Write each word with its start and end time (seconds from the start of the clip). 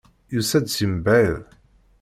Yusa-d 0.33 0.65
seg 0.71 0.87
mebɛid. 0.93 1.37